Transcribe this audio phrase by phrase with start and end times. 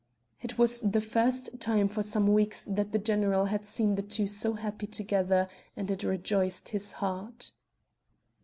[0.41, 4.25] It was the first time for some weeks that the general had seen the two
[4.25, 7.51] so happy together and it rejoiced his heart.